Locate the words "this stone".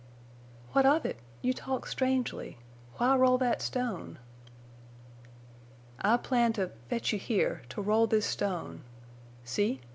8.07-8.81